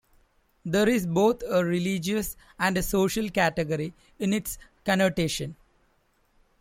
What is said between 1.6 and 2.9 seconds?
religious and a